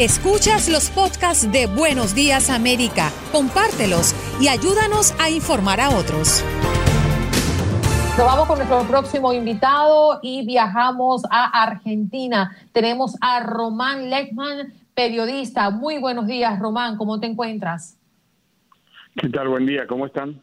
[0.00, 6.44] Escuchas los podcasts de Buenos Días América, compártelos y ayúdanos a informar a otros.
[8.18, 12.56] Nos vamos con nuestro próximo invitado y viajamos a Argentina.
[12.72, 15.70] Tenemos a Román Lechman, periodista.
[15.70, 16.96] Muy buenos días, Román.
[16.96, 17.96] ¿Cómo te encuentras?
[19.14, 19.46] ¿Qué tal?
[19.46, 19.86] Buen día.
[19.86, 20.42] ¿Cómo están?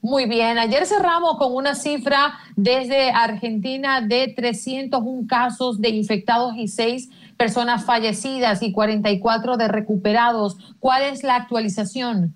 [0.00, 0.58] Muy bien.
[0.58, 7.84] Ayer cerramos con una cifra desde Argentina de 301 casos de infectados y 6 personas
[7.84, 10.56] fallecidas y 44 de recuperados.
[10.78, 12.34] ¿Cuál es la actualización?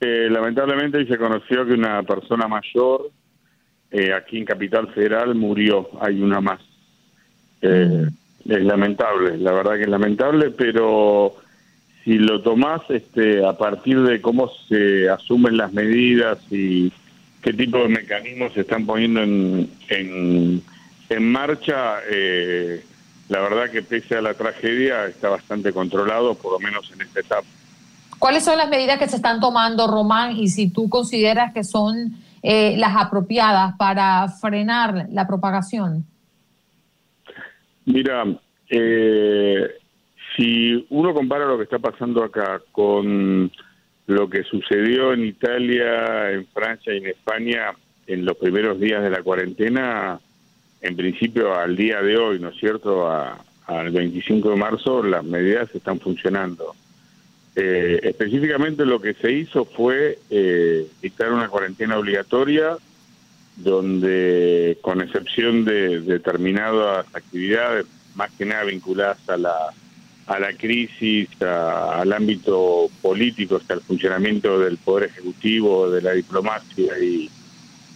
[0.00, 3.10] Eh, lamentablemente se conoció que una persona mayor
[3.90, 5.90] eh, aquí en Capital Federal murió.
[6.00, 6.60] Hay una más.
[7.60, 8.50] Eh, mm.
[8.50, 11.36] Es lamentable, la verdad que es lamentable, pero
[12.04, 16.92] si lo tomás este, a partir de cómo se asumen las medidas y
[17.42, 20.62] qué tipo de mecanismos se están poniendo en, en,
[21.08, 21.96] en marcha,
[23.28, 27.20] la verdad que pese a la tragedia está bastante controlado, por lo menos en esta
[27.20, 27.46] etapa.
[28.18, 32.14] ¿Cuáles son las medidas que se están tomando, Román, y si tú consideras que son
[32.42, 36.04] eh, las apropiadas para frenar la propagación?
[37.84, 38.24] Mira,
[38.70, 39.70] eh,
[40.36, 43.50] si uno compara lo que está pasando acá con
[44.06, 47.72] lo que sucedió en Italia, en Francia y en España
[48.06, 50.18] en los primeros días de la cuarentena,
[50.80, 53.08] en principio al día de hoy, ¿no es cierto?,
[53.66, 56.74] al 25 de marzo las medidas están funcionando.
[57.54, 62.76] Eh, específicamente lo que se hizo fue eh, dictar una cuarentena obligatoria
[63.56, 69.72] donde, con excepción de, determinadas actividades, más que nada vinculadas a la,
[70.32, 76.98] a la crisis, al ámbito político, hasta el funcionamiento del Poder Ejecutivo, de la diplomacia
[76.98, 77.30] y,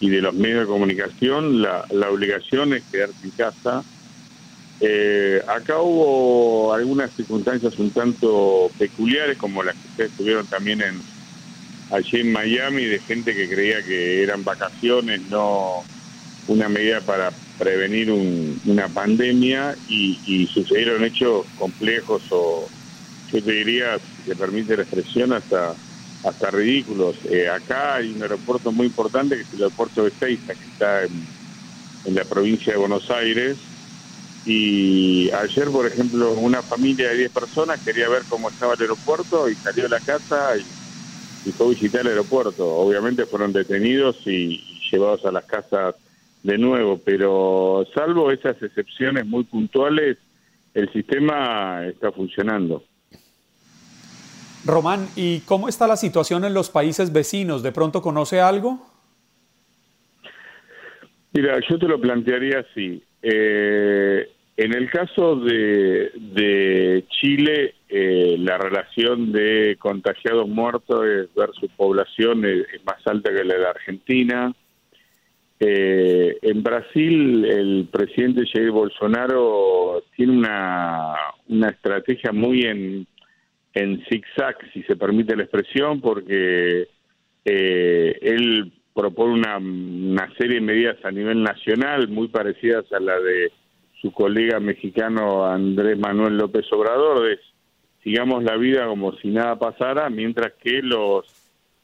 [0.00, 3.82] y de los medios de comunicación, la, la obligación es quedarse en casa.
[4.80, 11.00] Eh, acá hubo algunas circunstancias un tanto peculiares, como las que ustedes tuvieron también en
[11.90, 15.84] allí en Miami, de gente que creía que eran vacaciones, no
[16.48, 22.70] una medida para prevenir una pandemia y, sucedieron hechos complejos o
[23.32, 25.76] yo te diría, si se permite la expresión, hasta
[26.22, 27.16] hasta ridículos.
[27.30, 31.04] Eh, acá hay un aeropuerto muy importante que es el aeropuerto de Seiza, que está
[31.04, 31.28] en
[32.04, 33.58] la provincia de Buenos Aires,
[34.48, 39.48] y ayer, por ejemplo, una familia de 10 personas quería ver cómo estaba el aeropuerto
[39.48, 40.72] y salió de la casa y,
[41.52, 42.64] fue a visitar el aeropuerto.
[42.64, 45.96] Obviamente fueron detenidos y, llevados a las casas
[46.46, 50.16] de nuevo, pero salvo esas excepciones muy puntuales,
[50.74, 52.84] el sistema está funcionando.
[54.64, 57.64] Román, ¿y cómo está la situación en los países vecinos?
[57.64, 58.80] ¿De pronto conoce algo?
[61.32, 63.02] Mira, yo te lo plantearía así.
[63.22, 71.00] Eh, en el caso de, Chile, eh, la relación de contagiados muertos
[71.34, 74.54] versus población es, más alta que la de Argentina.
[75.58, 81.14] Eh, en Brasil, el presidente Jair Bolsonaro tiene una,
[81.48, 83.06] una estrategia muy en,
[83.72, 86.88] en zigzag, si se permite la expresión, porque
[87.44, 93.18] eh, él propone una, una serie de medidas a nivel nacional muy parecidas a la
[93.18, 93.52] de
[94.00, 97.40] su colega mexicano Andrés Manuel López Obrador es
[98.02, 101.26] sigamos la vida como si nada pasara, mientras que los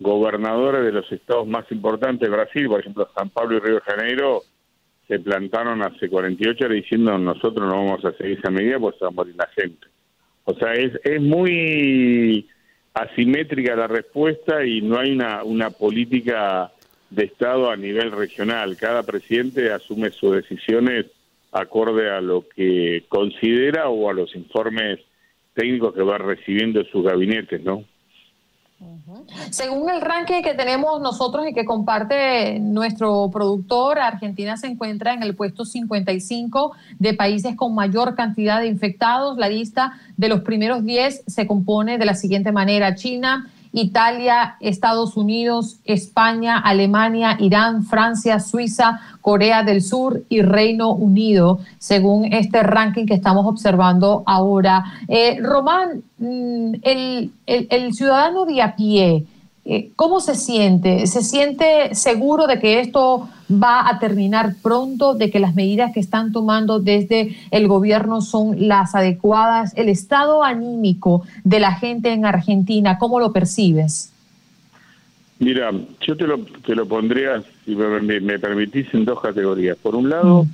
[0.03, 3.81] gobernadores de los estados más importantes de Brasil, por ejemplo San Pablo y Río de
[3.81, 4.43] Janeiro,
[5.09, 9.09] se plantaron hace 48 horas diciendo nosotros no vamos a seguir esa medida pues va
[9.09, 9.87] a morir la gente.
[10.45, 12.49] O sea, es, es muy
[12.95, 16.73] asimétrica la respuesta y no hay una, una política
[17.11, 18.77] de Estado a nivel regional.
[18.77, 21.07] Cada presidente asume sus decisiones
[21.53, 25.01] acorde a lo que considera o a los informes
[25.55, 27.85] técnicos que va recibiendo en sus gabinetes, ¿no?
[29.51, 35.23] Según el ranking que tenemos nosotros y que comparte nuestro productor, Argentina se encuentra en
[35.23, 39.39] el puesto 55 de países con mayor cantidad de infectados.
[39.39, 42.95] La lista de los primeros 10 se compone de la siguiente manera.
[42.95, 51.61] China, Italia, Estados Unidos, España, Alemania, Irán, Francia, Suiza, Corea del Sur y Reino Unido,
[51.79, 54.85] según este ranking que estamos observando ahora.
[55.09, 59.25] Eh, Román, mm, el, ciudadano de a pie,
[59.97, 61.07] ¿cómo se siente?
[61.07, 66.01] ¿Se siente seguro de que esto va a terminar pronto, de que las medidas que
[66.01, 69.73] están tomando desde el gobierno son las adecuadas?
[69.77, 74.13] El estado anímico de la gente en Argentina, ¿cómo lo percibes?
[75.39, 79.77] Mira, yo te lo, te lo pondría, si me, permitís, en dos categorías.
[79.77, 80.49] Por un lado, mm.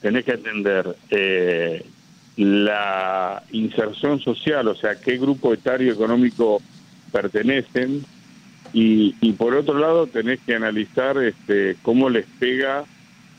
[0.00, 1.84] tenés que entender, eh,
[2.36, 6.60] la inserción social, o sea, qué grupo etario económico
[7.10, 8.04] pertenecen,
[8.72, 12.84] y, y por otro lado tenés que analizar este, cómo les pega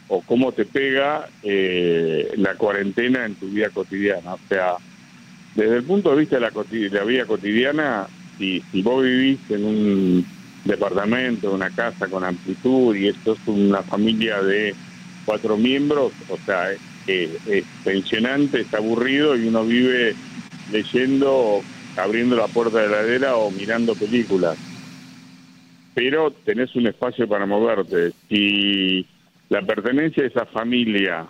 [0.08, 4.36] o cómo te pega eh, la cuarentena en tu vida cotidiana.
[4.36, 4.76] O sea,
[5.56, 6.52] desde el punto de vista de la,
[7.00, 8.08] la vida cotidiana,
[8.38, 10.28] si, si vos vivís en un
[10.64, 14.76] departamento, una casa con amplitud y esto es una familia de
[15.26, 16.72] cuatro miembros, o sea,
[17.06, 20.16] es pensionante, es aburrido y uno vive
[20.68, 21.66] leyendo,
[21.96, 24.58] abriendo la puerta de la heladera o mirando películas.
[25.94, 28.12] Pero tenés un espacio para moverte.
[28.30, 29.06] Si
[29.50, 31.26] la pertenencia a esa familia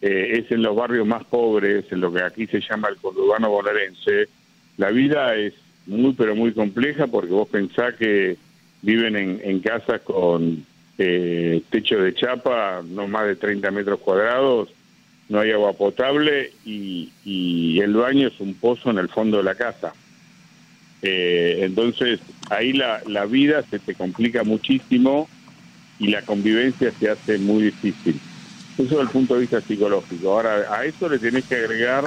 [0.00, 3.50] eh, es en los barrios más pobres, en lo que aquí se llama el conurbano
[3.50, 4.28] bonaerense,
[4.76, 5.54] la vida es
[5.86, 8.36] muy pero muy compleja porque vos pensás que
[8.82, 10.64] viven en, casas con
[10.98, 14.68] eh, techo de chapa, no más de 30 metros cuadrados,
[15.28, 19.54] no hay agua potable y, el baño es un pozo en el fondo de la
[19.54, 19.92] casa.
[21.06, 22.18] Eh, entonces
[22.48, 25.28] ahí la, la vida se te complica muchísimo
[25.98, 28.18] y la convivencia se hace muy difícil.
[28.78, 30.32] Eso desde el punto de vista psicológico.
[30.32, 32.04] Ahora, a eso le tenés que agregar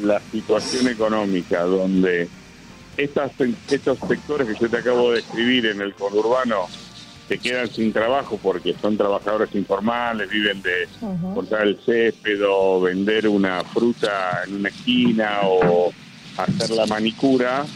[0.00, 2.28] la situación económica, donde
[2.96, 3.32] estas,
[3.68, 6.66] estos sectores que yo te acabo de describir en el conurbano
[7.26, 10.88] se quedan sin trabajo porque son trabajadores informales, viven de
[11.34, 15.92] cortar el césped o vender una fruta en una esquina o
[16.38, 17.66] hacer la manicura,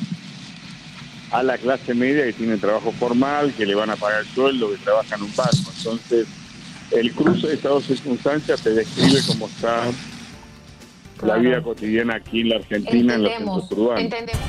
[1.32, 4.70] a la clase media que tiene trabajo formal, que le van a pagar el sueldo,
[4.70, 5.72] que trabaja en un banco.
[5.76, 6.26] Entonces,
[6.90, 9.84] el cruce de estas dos circunstancias te describe cómo está
[11.22, 14.00] la vida cotidiana aquí en la Argentina, en los centros urbanos.
[14.00, 14.42] Entendemos.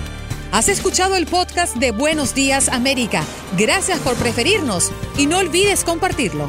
[0.51, 3.23] Has escuchado el podcast de Buenos Días América.
[3.57, 6.47] Gracias por preferirnos y no olvides compartirlo.